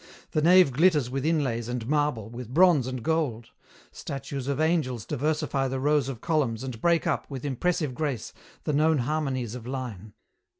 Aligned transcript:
The 0.31 0.41
nave 0.41 0.71
glitters 0.73 1.11
with 1.11 1.23
inlays 1.27 1.69
and 1.69 1.87
marble, 1.87 2.27
with 2.27 2.51
bronze 2.51 2.87
and 2.87 3.03
gold. 3.03 3.51
Statues 3.91 4.47
of 4.47 4.59
angels 4.59 5.05
diversify 5.05 5.67
the 5.67 5.79
rows 5.79 6.09
of 6.09 6.21
columns 6.21 6.63
and 6.63 6.81
break 6.81 7.05
up, 7.05 7.29
with 7.29 7.45
impressive 7.45 7.93
grace, 7.93 8.33
the 8.63 8.73
known 8.73 8.97
harmonies 8.97 9.53
of 9.53 9.67
line. 9.67 10.13